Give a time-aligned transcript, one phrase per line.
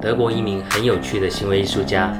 [0.00, 2.16] 德国一名很有趣的行为艺术家，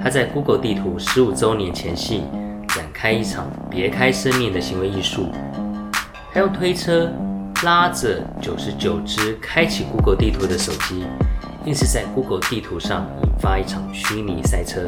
[0.00, 2.22] 他在 Google 地图十五周年前夕
[2.68, 5.26] 展开一场别开生面的行为艺术。
[6.32, 7.12] 他用推车
[7.64, 11.04] 拉着九十九只开启 Google 地图的手机，
[11.64, 14.82] 硬是在 Google 地图上引发一场虚拟赛车。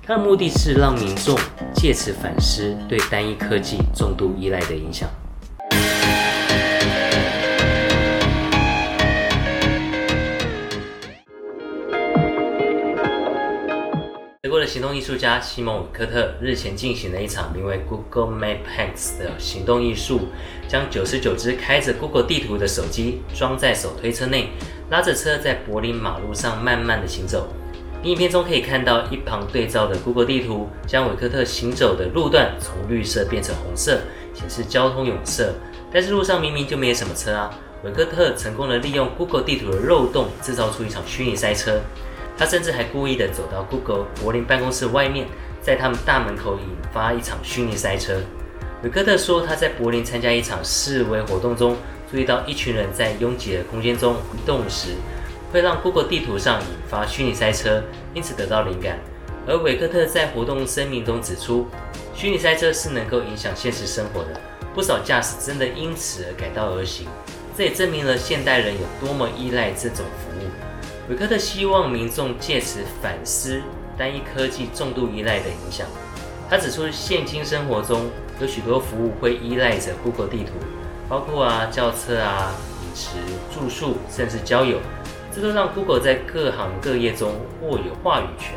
[0.00, 1.36] 他的目的是让民众
[1.74, 5.10] 借此反思对单一科技重度依赖的影响。
[14.58, 20.28] 的行动艺术家西蒙·韦科特日前进行了一场名为 Google Map Hacks 的行动艺术，
[20.68, 24.50] 将九十九只开着 Google 地图的手机装在手推车内，
[24.90, 27.48] 拉着车在柏林马路上慢慢的行走。
[28.04, 34.00] 影片中可以看到一旁对照的 Google 地图，将韦科特行走的路段从绿色变成红色，
[34.32, 35.52] 显示交通拥塞。
[35.92, 37.50] 但是路上明明就没有什么车啊！
[37.82, 41.80] 韦科特成功的利用 Google 地图的漏洞，制造出一场虚拟赛车。
[42.38, 45.26] 他甚至还故意的走到 Google 柏林办公室外面，
[45.60, 48.20] 在他们大门口引发一场虚拟赛车。
[48.84, 51.76] 韦克特说，他在柏林参加一场示威活动中，
[52.08, 54.90] 注意到一群人在拥挤的空间中移动时，
[55.52, 57.82] 会让 Google 地图上引发虚拟赛车，
[58.14, 59.00] 因此得到灵感。
[59.48, 61.66] 而韦克特在活动声明中指出，
[62.14, 64.40] 虚拟赛车是能够影响现实生活的，
[64.74, 67.08] 不少驾驶真的因此而改道而行。
[67.56, 70.48] 这也证明了现代人有多么依赖这种服务。
[71.08, 73.62] 韦克特希望民众借此反思
[73.96, 75.86] 单一科技重度依赖的影响。
[76.50, 80.52] 他指出，现今生活中有许多服务会依赖着 Google 地图，
[81.08, 83.16] 包括啊叫车啊、饮食、
[83.50, 84.80] 住宿，甚至交友，
[85.34, 88.52] 这都让 Google 在各行各业中握有话语权。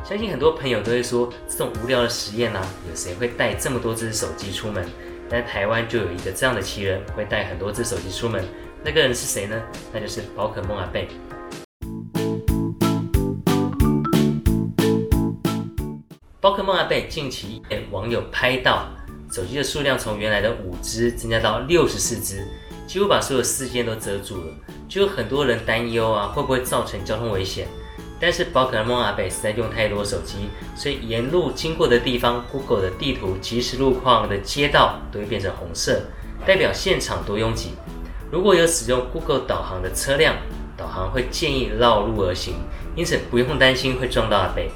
[0.03, 4.85] 相信很多朋友都会说，这种无聊的实验啊，有谁会带这么多只手机出门？
[5.29, 8.45] 但台湾就有一个这样的奇人，会带很多只手机出门。
[8.85, 9.55] 那个人是谁呢？
[9.93, 11.07] 那就是宝可梦阿贝。
[16.41, 18.89] 宝可梦阿贝近期被网友拍到
[19.31, 22.45] 手机的数量从原来的五只增加到六十四只，
[22.85, 24.53] 几乎把所有视线都遮住了，
[24.89, 27.65] 就有很多人担忧啊，会不会造成交通危险？
[28.19, 36.01] 但是宝可梦阿贝实在用太多手机，所以沿路经过的地方，Google 的地图即时路况的街道都会变成红色，
[36.45, 37.69] 代表现场多拥挤。
[38.33, 40.35] 如果有使用 Google 导航的车辆，
[40.75, 42.55] 导航会建议绕路而行，
[42.95, 44.71] 因此不用担心会撞到阿贝。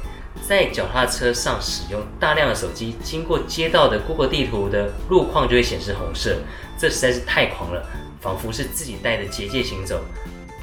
[0.48, 6.38] 在脚踏车上使用大量的手机，经过街道的 Google 地图的路况就会显示红色，
[6.78, 7.84] 这实在是太狂了，
[8.22, 10.02] 仿佛是自己带着结界行走。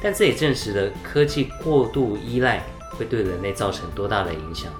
[0.01, 4.71] 但这也证实了科技过度依赖会对人类造成多大的影响。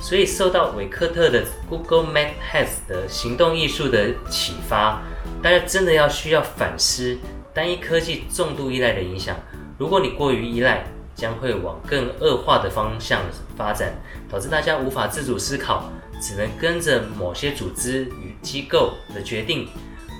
[0.00, 5.00] 所以受到维克特的 Google Map Hacks 的行动艺术的启发。
[5.42, 7.16] 大家真的要需要反思
[7.54, 9.36] 单一科技重度依赖的影响。
[9.78, 10.84] 如果你过于依赖，
[11.14, 13.22] 将会往更恶化的方向
[13.56, 13.92] 发展，
[14.30, 15.90] 导致大家无法自主思考，
[16.20, 19.68] 只能跟着某些组织与机构的决定。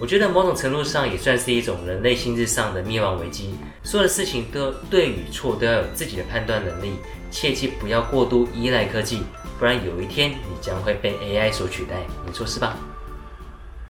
[0.01, 3.55] 我觉得某种程度上也算是一种人类心智上的灭亡危机。
[3.83, 6.93] 所有的事情都对与错都要有自己的判断能力，
[7.31, 9.23] 切记不要过度依赖科技，
[9.59, 11.97] 不然有一天你将会被 AI 所取代。
[12.27, 12.77] 你说是吧？